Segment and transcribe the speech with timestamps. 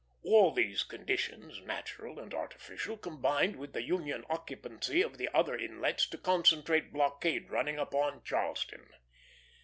[0.23, 6.07] All these conditions, natural and artificial, combined with the Union occupancy of the other inlets
[6.09, 8.89] to concentrate blockade running upon Charleston.